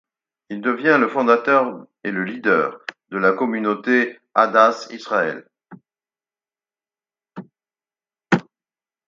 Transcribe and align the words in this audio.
Il 0.49 0.61
devient 0.61 0.97
le 0.99 1.07
fondateur 1.07 1.85
et 2.03 2.09
le 2.09 2.23
leader 2.23 2.79
de 3.11 3.19
la 3.19 3.33
communauté 3.33 4.19
Adas 4.33 4.87
Yisrael. 4.89 5.47